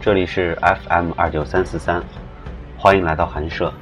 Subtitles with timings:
[0.00, 2.00] 这里是 FM 二九三四三，
[2.78, 3.72] 欢迎来到寒舍。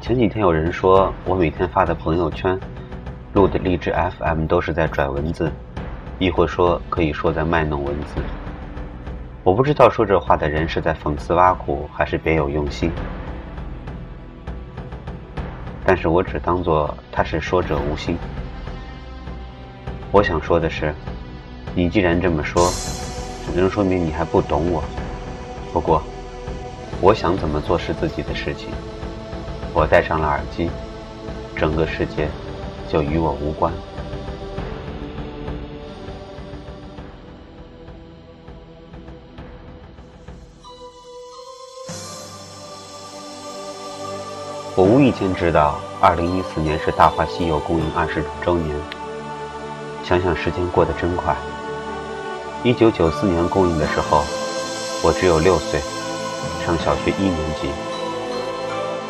[0.00, 2.58] 前几天有人说我每天发的朋友圈、
[3.34, 5.52] 录的励志 FM 都是在拽文字，
[6.18, 8.20] 亦或说可以说在卖弄文字。
[9.44, 12.90] 我不知道说这话的人是在讽刺挖苦，还是别有用心。
[15.84, 18.18] 但是我只当做他是说者无心。
[20.10, 20.92] 我想说的是，
[21.76, 22.68] 你既然这么说。
[23.54, 24.82] 只能说明你还不懂我。
[25.72, 26.02] 不过，
[27.00, 28.68] 我想怎么做是自己的事情。
[29.74, 30.70] 我戴上了耳机，
[31.54, 32.28] 整个世界
[32.88, 33.72] 就与我无关。
[44.74, 48.76] 我无意间知道，二零一四年是《大话西游》公映二十周年。
[50.04, 51.36] 想想时间过得真快。
[52.64, 54.24] 一九九四年公映的时候，
[55.04, 55.80] 我只有六岁，
[56.66, 57.70] 上小学一年级。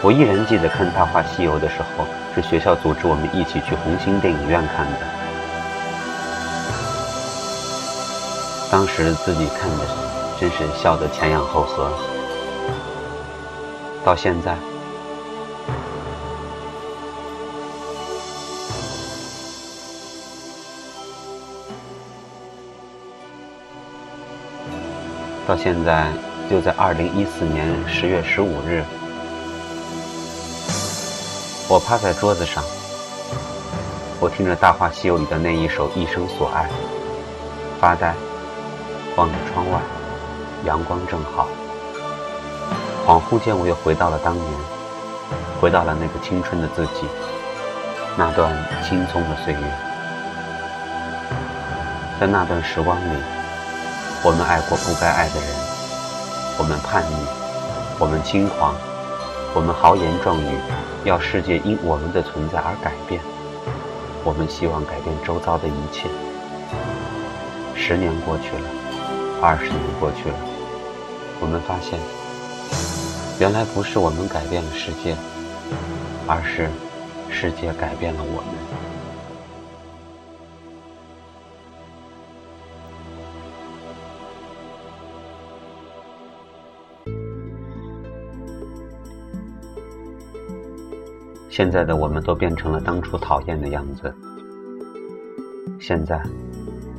[0.03, 2.05] 我依然记得看《大话西游》的时候，
[2.35, 4.99] 是学校组织我们一起去红星电影院看的。
[8.71, 9.87] 当时自己看的，
[10.39, 11.91] 真是笑得前仰后合。
[14.05, 14.68] 到现在。
[25.49, 26.13] 到现在，
[26.51, 28.85] 就在二零一四年十月十五日，
[31.71, 32.63] 我趴在桌子上，
[34.21, 36.65] 我听着《大话西游》里的那一首《一生所爱》，
[37.81, 38.15] 发呆，
[39.17, 39.81] 望着窗外，
[40.67, 41.49] 阳光正好。
[43.07, 44.47] 恍惚间，我又回到了当年，
[45.63, 47.09] 回到了那个青春的自己，
[48.19, 48.55] 那段
[48.87, 49.61] 青葱的岁月，
[52.21, 53.38] 在那段时光里。
[54.25, 55.49] 我们爱过不该爱的人，
[56.59, 57.15] 我们叛逆，
[58.01, 58.75] 我们轻狂，
[59.55, 60.59] 我们豪言壮语，
[61.05, 63.21] 要世界因我们的存在而改变。
[64.25, 66.09] 我们希望改变周遭的一切。
[67.77, 68.69] 十年过去了，
[69.41, 70.35] 二十年过去了，
[71.41, 71.97] 我们发现，
[73.39, 75.17] 原来不是我们改变了世界，
[76.27, 76.69] 而是
[77.31, 78.68] 世界改变了我们。
[91.59, 94.15] 现在的我们都变成了当初讨厌的样子。
[95.81, 96.23] 现在，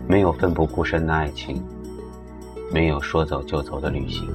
[0.06, 1.64] 没有奋不顾身的爱情，
[2.70, 4.30] 没有说走就走的旅行，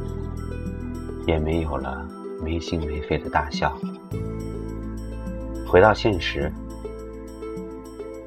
[1.26, 2.08] 也没有了
[2.42, 3.78] 没心没肺的大笑。
[5.66, 6.50] 回到现实，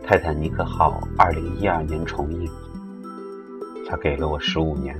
[0.05, 2.47] 《泰坦尼克号》二零一二年重映，
[3.89, 4.95] 他给了我十五年，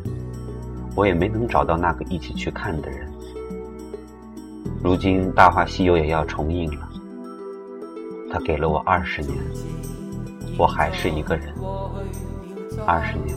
[0.95, 3.07] 我也没能找到那个一起去看的人。
[4.83, 6.86] 如今《大话西游》也要重映了。
[8.31, 9.37] 他给了我二十年，
[10.57, 11.53] 我还是一个人。
[12.85, 13.35] 二十年，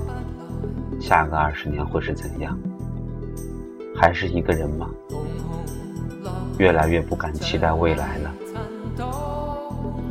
[1.00, 2.58] 下个二十年会是怎样？
[3.94, 4.88] 还是一个人吗？
[6.58, 8.34] 越来越不敢期待未来了。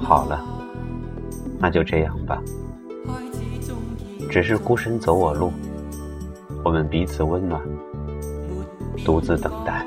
[0.01, 0.44] 好了，
[1.59, 2.41] 那就这样吧。
[4.29, 5.51] 只是孤身走我路，
[6.63, 7.62] 我们彼此温暖，
[9.03, 9.85] 独自等待。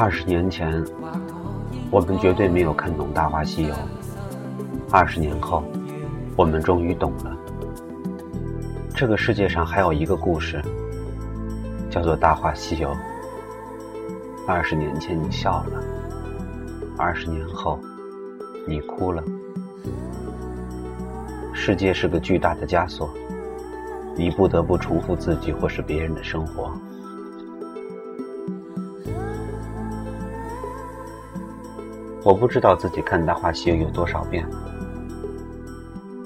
[0.00, 0.80] 二十年前，
[1.90, 3.74] 我们绝对没有看懂《大话西游》。
[4.92, 5.64] 二十年后，
[6.36, 7.36] 我们终于懂了。
[8.94, 10.62] 这个世界上还有一个故事，
[11.90, 12.88] 叫做《大话西游》。
[14.46, 15.82] 二十年前你笑了，
[16.96, 17.76] 二十年后
[18.68, 19.20] 你哭了。
[21.52, 23.10] 世界是个巨大的枷锁，
[24.14, 26.72] 你不得不重复自己或是别人的生活。
[32.28, 34.46] 我不知道自己看《大话西游》有多少遍，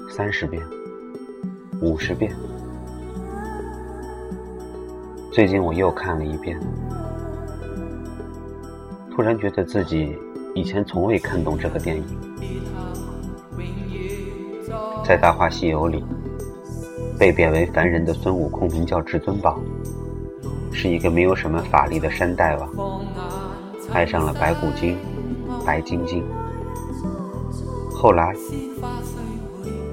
[0.09, 0.61] 三十遍、
[1.79, 2.35] 五十遍。
[5.31, 6.59] 最近我又看了一遍，
[9.15, 10.13] 突然觉得自己
[10.53, 12.03] 以前从未看懂这个电影。
[15.05, 16.03] 在《大话西游》里，
[17.17, 19.57] 被贬为凡人的孙悟空名叫至尊宝，
[20.69, 22.99] 是一个没有什么法力的山大王，
[23.93, 24.97] 爱上了白骨精
[25.65, 26.23] 白晶晶。
[27.91, 28.33] 后来，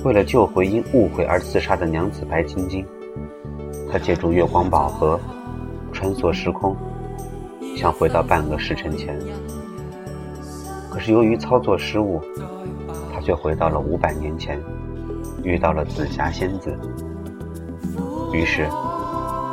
[0.04, 2.84] 为了救回因误会而自杀的娘子白晶晶，
[3.90, 5.18] 他借助月光宝盒
[5.92, 6.76] 穿梭时空，
[7.76, 9.16] 想回到半个时辰前。
[10.90, 12.20] 可是由于操作失误，
[13.12, 14.60] 他却回到了五百年前，
[15.44, 16.76] 遇到了紫霞仙子。
[18.32, 18.66] 于是，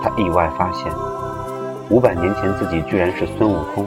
[0.02, 0.92] 他意外发现，
[1.90, 3.86] 五百年前自己居然是孙悟空。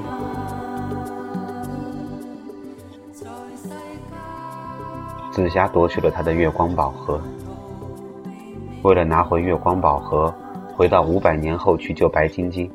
[5.41, 7.19] 紫霞夺去了他的月光宝盒，
[8.83, 10.31] 为了拿回月光宝盒，
[10.77, 12.71] 回到五百年后去救白晶晶，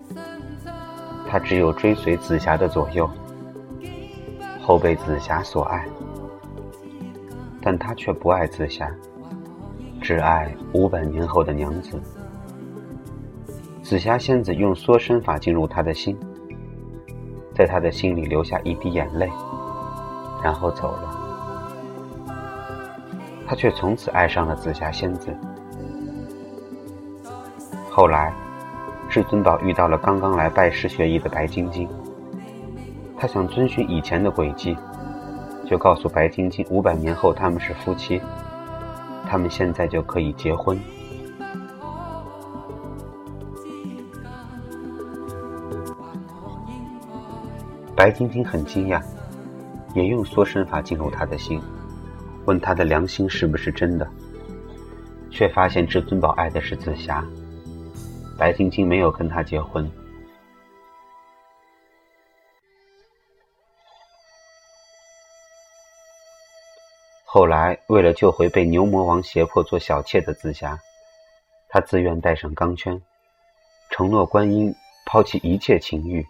[1.29, 3.07] 他只有追随紫霞的左右，
[4.59, 5.85] 后被紫霞所爱，
[7.61, 8.91] 但他却不爱紫霞，
[10.01, 12.01] 只爱五百年后的娘子。
[13.83, 16.17] 紫霞仙子用缩身法进入他的心，
[17.53, 19.29] 在他的心里留下一滴眼泪，
[20.43, 21.14] 然后走了。
[23.47, 25.35] 他却从此爱上了紫霞仙子。
[27.89, 28.33] 后来，
[29.09, 31.87] 至尊宝遇到了刚刚来拜师学艺的白晶晶，
[33.17, 34.75] 他想遵循以前的轨迹，
[35.65, 38.21] 就告诉白晶晶，五百年后他们是夫妻，
[39.29, 40.77] 他们现在就可以结婚。
[47.95, 49.01] 白晶晶很惊讶，
[49.93, 51.61] 也用缩身法进入他的心。
[52.45, 54.07] 问他的良心是不是真的，
[55.31, 57.25] 却发现至尊宝爱的是紫霞，
[58.37, 59.89] 白晶晶没有跟他结婚。
[67.25, 70.79] 后来，为了救回被牛魔王胁迫做小妾的紫霞，
[71.67, 73.01] 他自愿戴上钢圈，
[73.89, 74.73] 承诺观音
[75.05, 76.25] 抛弃一切情欲，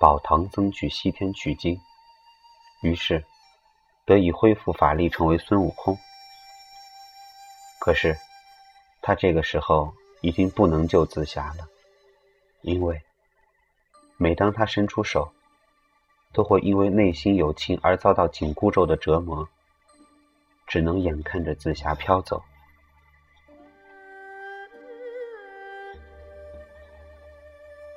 [0.00, 1.78] 保唐僧去西天取经。
[2.82, 3.22] 于是。
[4.06, 5.98] 得以恢复法力，成为孙悟空。
[7.80, 8.16] 可是，
[9.02, 11.68] 他这个时候已经不能救紫霞了，
[12.62, 13.02] 因为
[14.16, 15.32] 每当他伸出手，
[16.32, 19.48] 都会因为内心有情而遭到紧箍咒的折磨，
[20.68, 22.42] 只能眼看着紫霞飘走。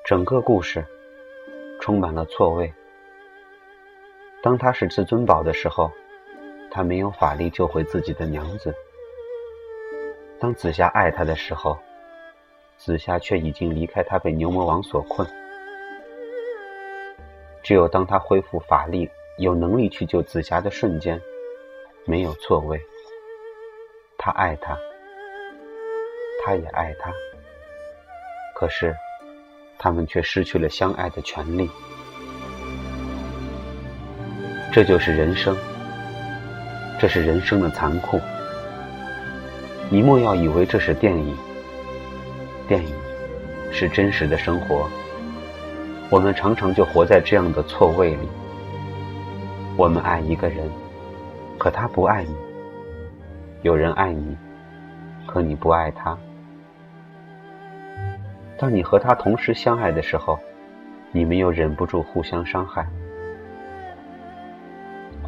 [0.05, 0.83] 整个故事
[1.79, 2.73] 充满了错位。
[4.41, 5.91] 当他是至尊宝的时候，
[6.71, 8.71] 他没有法力救回自己的娘子；
[10.39, 11.77] 当紫霞爱他的时候，
[12.77, 15.27] 紫霞却已经离开他，被牛魔王所困。
[17.61, 21.21] 只有当他恢复法力，有能力去救紫霞的瞬间，
[22.05, 22.81] 没有错位。
[24.17, 24.77] 他爱她，
[26.45, 27.13] 他也爱他，
[28.55, 28.95] 可是
[29.77, 31.69] 他们却失去了相爱的权利。
[34.71, 35.57] 这就是人生，
[36.99, 38.21] 这是人生的残酷。
[39.89, 41.35] 你莫要以为这是电影，
[42.67, 42.93] 电影
[43.71, 44.87] 是真实的生活。
[46.11, 48.29] 我们常常就活在这样的错位里。
[49.75, 50.69] 我们爱一个人，
[51.57, 52.33] 可他不爱你；
[53.63, 54.37] 有人爱你，
[55.25, 56.15] 可你不爱他。
[58.55, 60.37] 当你和他同时相爱的时候，
[61.11, 62.87] 你们又忍不住互相伤害。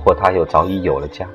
[0.04, 1.28] 或他又早已有了家。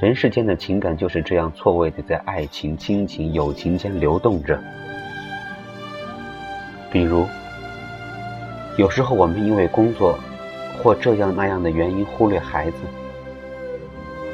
[0.00, 4.58] 人世间的情感就是这样错位的，在爱情、亲情、友情间流动着。
[6.90, 7.26] 比如，
[8.76, 10.18] 有时候我们因为工作
[10.78, 12.76] 或这样那样的原因忽略孩子，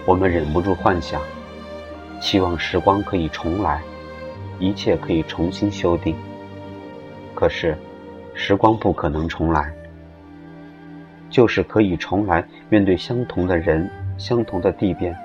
[0.05, 1.21] 我们忍不住幻想，
[2.21, 3.81] 期望时光可以重来，
[4.59, 6.15] 一切可以重新修订。
[7.35, 7.77] 可是，
[8.35, 9.73] 时光不可能重来。
[11.33, 15.17] 就是可以重来，面对相同的人、相同的地变，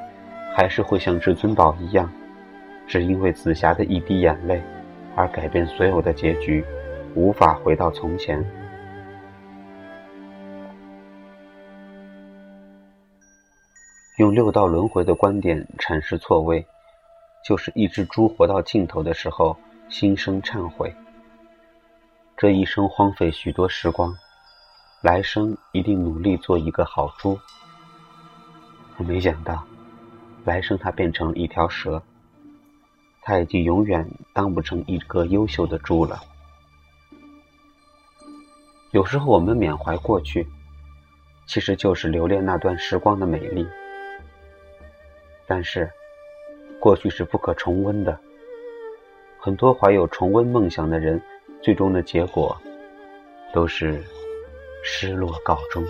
[0.55, 2.09] 还是会像至尊宝一样，
[2.87, 4.61] 只因为紫霞的一滴眼泪
[5.17, 6.63] 而改变所有的结局，
[7.13, 8.41] 无法回到从前。
[14.17, 16.65] 用六道轮回的观点阐释错位，
[17.45, 19.57] 就是一只猪活到尽头的时候，
[19.89, 20.95] 心生忏悔，
[22.37, 24.17] 这一生荒废许多时光。
[25.07, 27.39] 来生一定努力做一个好猪。
[28.97, 29.65] 可没想到，
[30.43, 32.03] 来生他变成了一条蛇。
[33.21, 36.19] 他已经永远当不成一个优秀的猪了。
[38.91, 40.45] 有时候我们缅怀过去，
[41.45, 43.65] 其实就是留恋那段时光的美丽。
[45.47, 45.89] 但是，
[46.81, 48.19] 过去是不可重温的。
[49.39, 51.21] 很多怀有重温梦想的人，
[51.61, 52.57] 最终的结果
[53.53, 54.03] 都是
[54.81, 55.85] 失落告终。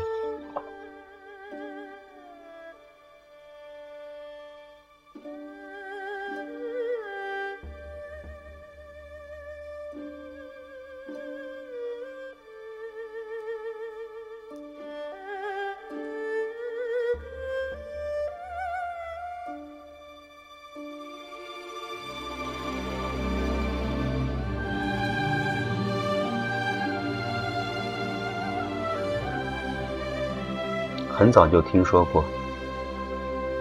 [31.27, 32.23] 很早就听说过，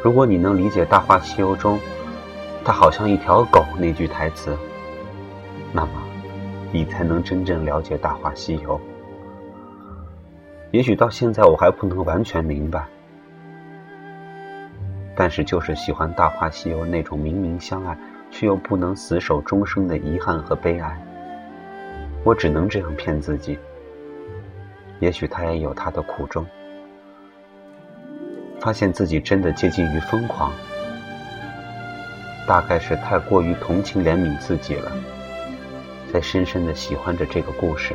[0.00, 1.76] 如果你能理解《大话西游》中
[2.64, 4.56] “它好像一条狗”那句台词，
[5.72, 5.90] 那么
[6.70, 8.78] 你才能真正了解《大话西游》。
[10.70, 12.86] 也许到现在我还不能完全明白，
[15.16, 17.98] 但是就是喜欢《大话西游》那种明明相爱
[18.30, 20.96] 却又不能死守终生的遗憾和悲哀。
[22.22, 23.58] 我只能这样骗自己。
[25.00, 26.46] 也许他也有他的苦衷。
[28.66, 30.52] 发现自己真的接近于疯狂，
[32.48, 34.90] 大概是太过于同情怜悯自己了，
[36.12, 37.94] 在深深的喜欢着这个故事。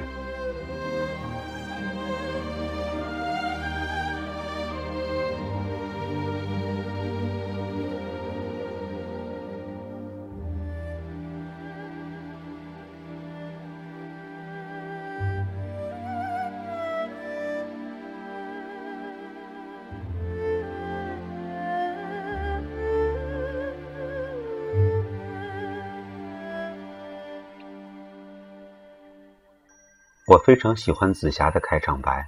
[30.31, 32.25] 我非常喜欢紫霞的开场白。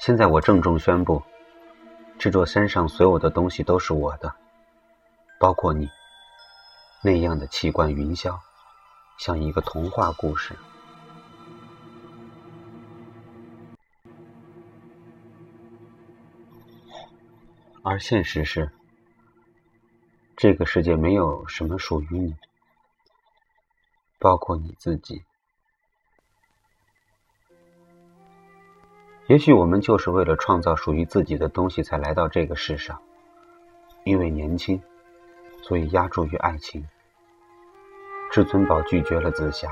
[0.00, 1.22] 现在我郑重宣布，
[2.18, 4.34] 这座山上所有的东西都是我的，
[5.38, 5.88] 包括你。
[7.00, 8.36] 那样的气贯云霄，
[9.18, 10.56] 像一个童话故事。
[17.84, 18.68] 而现实是，
[20.36, 22.34] 这个世界没有什么属于你，
[24.18, 25.22] 包括你自己。
[29.28, 33.00] 也许我们就是为了创造属于自己的东西才来到这个世上。
[34.04, 34.82] 因为年轻，
[35.62, 36.86] 所以压注于爱情。
[38.32, 39.70] 至尊宝拒绝了紫霞，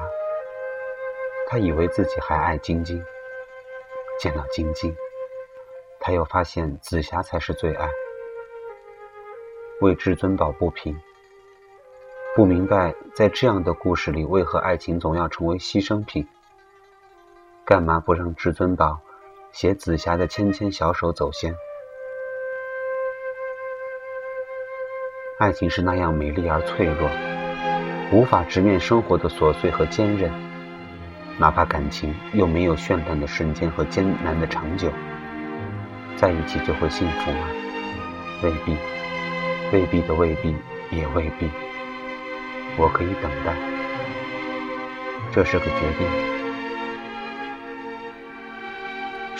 [1.48, 3.02] 他以为自己还爱晶晶。
[4.20, 4.94] 见到晶晶，
[5.98, 7.90] 他又发现紫霞才是最爱。
[9.80, 10.96] 为至尊宝不平，
[12.36, 16.28] 不明白在这样的故事里，为何爱情总要成为牺牲品？
[17.64, 19.00] 干嘛不让至尊宝？
[19.52, 21.54] 携紫霞的纤纤小手走先，
[25.38, 27.10] 爱情是那样美丽而脆弱，
[28.12, 30.30] 无法直面生活的琐碎和坚韧。
[31.36, 34.88] 哪怕感情又没有绚烂的瞬间和艰难的长久，
[36.16, 37.48] 在一起就会幸福吗？
[38.44, 38.76] 未必，
[39.72, 40.54] 未必的未必，
[40.90, 41.50] 也未必。
[42.78, 43.52] 我可以等待，
[45.32, 46.29] 这是个决定。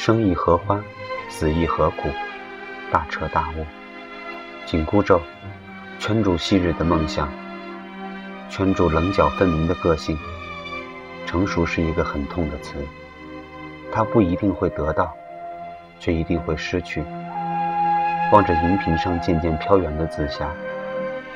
[0.02, 0.82] 生亦何欢，
[1.28, 2.08] 死亦何苦？
[2.90, 3.66] 大彻大悟，
[4.64, 5.20] 紧箍咒，
[5.98, 7.28] 圈住昔日的梦想，
[8.48, 10.18] 圈住棱角分明的个性。
[11.26, 12.76] 成熟是一个很痛的词，
[13.92, 15.14] 它不一定会得到，
[15.98, 17.04] 却一定会失去。
[18.32, 20.48] 望着荧屏上渐渐飘远的紫霞，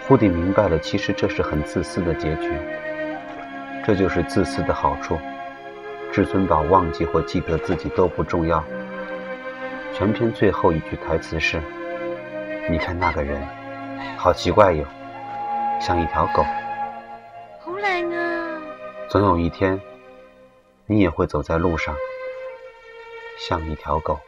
[0.08, 2.50] 忽地明白了，其实这是很自私的结局。
[3.84, 5.18] 这就是自私的好处。
[6.14, 8.62] 至尊宝忘记或记得自己都不重要。
[9.92, 11.60] 全篇最后一句台词是
[12.70, 13.44] ：“你看那个人，
[14.16, 14.86] 好奇怪哟，
[15.80, 16.44] 像一条狗。”
[17.58, 18.62] 好冷啊！
[19.08, 19.80] 总有一天，
[20.86, 21.96] 你也会走在路上，
[23.36, 24.20] 像一条狗。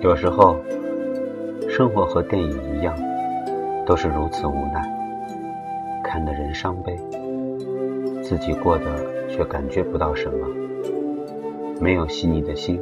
[0.00, 0.56] 有时候，
[1.68, 2.96] 生活和电影一样，
[3.84, 4.82] 都是如此无奈，
[6.02, 6.96] 看得人伤悲。
[8.28, 8.84] 自己过得
[9.30, 10.46] 却感觉不到什么。
[11.80, 12.78] 没有细腻的心，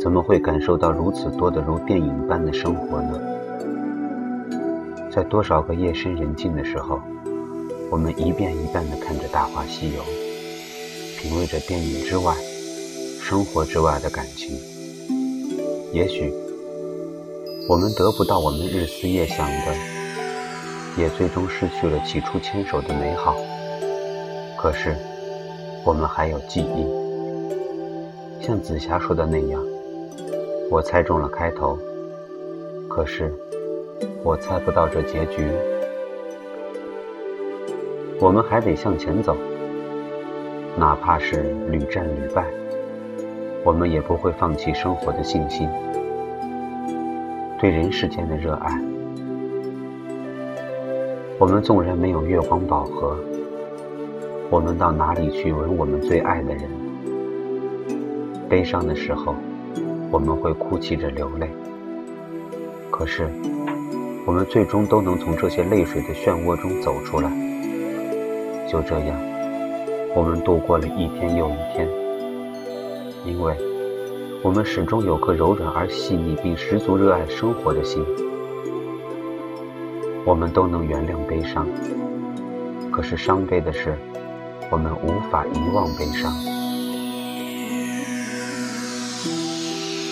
[0.00, 3.20] 怎么会感受到如此多的如电影般的生活呢？
[5.12, 7.00] 在多少个夜深人静的时候，
[7.88, 10.02] 我们一遍一遍地看着《大话西游》，
[11.20, 12.34] 品味着电影之外、
[13.20, 14.56] 生活之外的感情。
[15.92, 16.34] 也许，
[17.68, 19.72] 我们得不到我们日思夜想的，
[20.96, 23.36] 也最终失去了起初牵手的美好。
[24.60, 24.96] 可是，
[25.84, 26.84] 我们还有记忆。
[28.44, 29.64] 像紫霞说的那样，
[30.68, 31.78] 我猜中了开头，
[32.88, 33.32] 可是。
[34.22, 35.48] 我猜不到这结局，
[38.20, 39.36] 我们还得向前走，
[40.76, 42.44] 哪怕是屡战屡败，
[43.64, 45.68] 我们也不会放弃生活的信心，
[47.58, 48.80] 对人世间的热爱。
[51.38, 53.16] 我们纵然没有月光宝盒，
[54.50, 56.62] 我们到哪里去吻我们最爱的人？
[58.48, 59.34] 悲伤的时候，
[60.10, 61.48] 我们会哭泣着流泪，
[62.90, 63.28] 可是。
[64.26, 67.30] 我们最终都能从这些泪水的漩涡中走出来。
[68.70, 69.18] 就这样，
[70.14, 71.88] 我们度过了一天又一天，
[73.24, 73.56] 因为
[74.42, 78.04] 我们始终有颗柔软而细腻并十足热爱生活的心。
[80.26, 81.66] 我们都能原谅悲伤，
[82.90, 83.96] 可是伤悲的是，
[84.70, 86.30] 我们无法遗忘悲伤。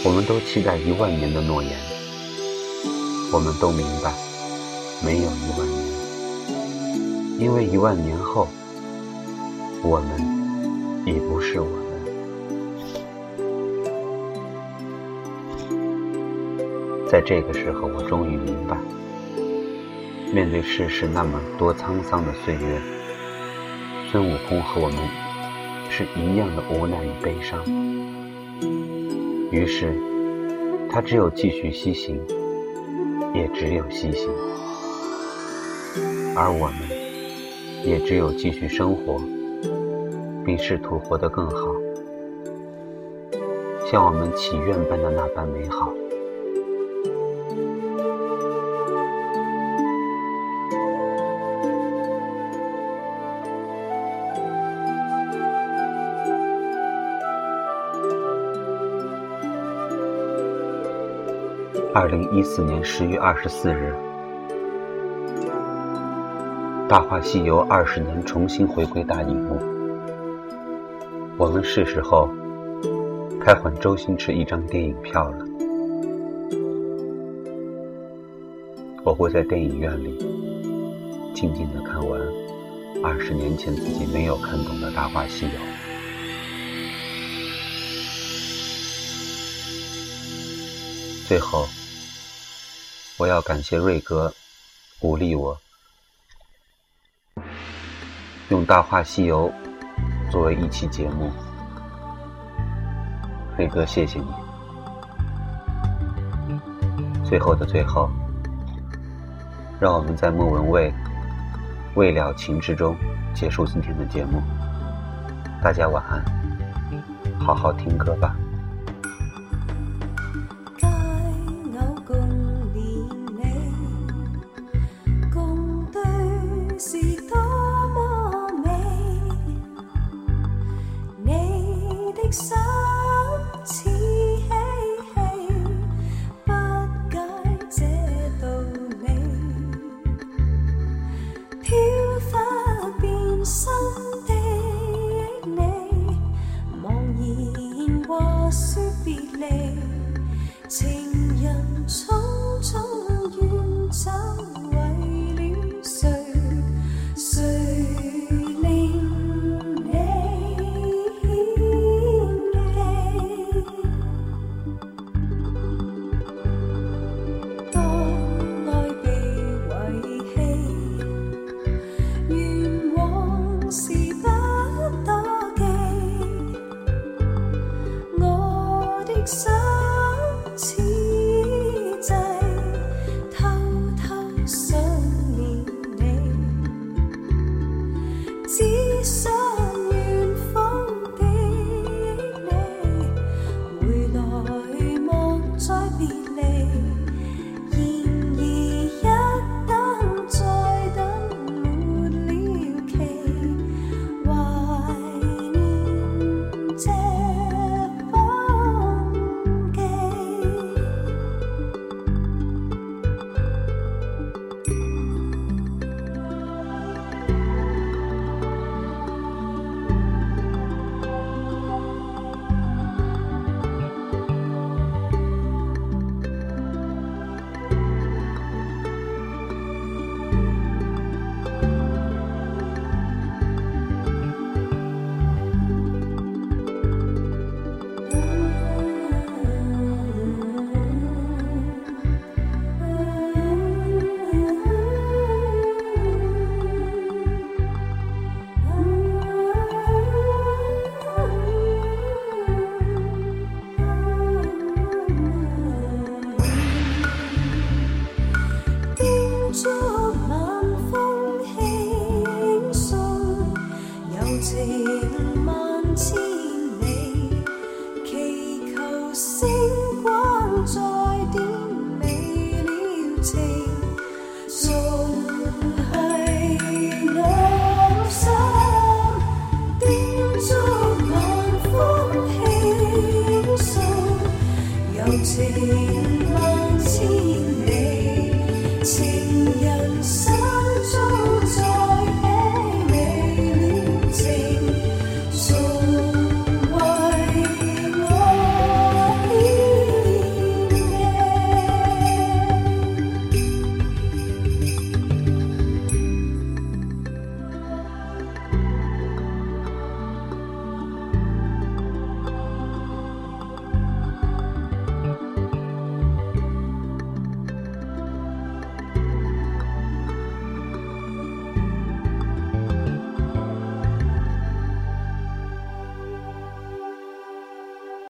[0.02, 1.72] 我们都期待一万年的诺言。
[3.32, 4.14] 我们都明白，
[5.04, 5.78] 没有一万年，
[7.38, 8.48] 因为一万年后，
[9.82, 10.18] 我们
[11.04, 11.76] 已不是我们。
[17.10, 18.78] 在这个时候，我终于明白，
[20.32, 22.80] 面对世事那么多沧桑的岁月，
[24.10, 24.98] 孙悟空和我们
[25.90, 27.60] 是一样的无奈与悲伤。
[29.50, 29.94] 于是，
[30.90, 32.20] 他只有继续西行。
[33.34, 34.30] 也只有西行，
[36.34, 36.88] 而我们
[37.84, 39.20] 也只有继续生活，
[40.42, 41.70] 并试图活得更好，
[43.90, 45.92] 像我们祈愿般的那般美好。
[61.98, 63.94] 二零一四年十月二十四日，
[66.86, 69.58] 《大话西游》二十年重新回归大荧幕，
[71.38, 72.28] 我们是时候
[73.40, 75.38] 开还周星驰一张电影票了。
[79.02, 80.18] 我会在电影院里
[81.32, 82.20] 静静的看完
[83.02, 85.52] 二十年前自己没有看懂的《大话西游》。
[91.26, 91.66] 最后。
[93.18, 94.30] 我要感谢瑞哥，
[95.00, 95.56] 鼓励我
[98.50, 99.50] 用《大话西游》
[100.30, 101.32] 作为一期节目。
[103.56, 104.26] 瑞哥，谢谢你。
[107.24, 108.10] 最后的最后，
[109.80, 110.92] 让我们在莫文蔚
[111.94, 112.94] 未了情之中
[113.34, 114.42] 结束今天的节目。
[115.62, 116.22] 大家晚安，
[117.40, 118.36] 好好听歌吧。